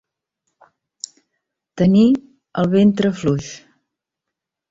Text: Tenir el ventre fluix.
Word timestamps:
Tenir 1.81 2.07
el 2.63 2.71
ventre 2.73 3.11
fluix. 3.21 3.53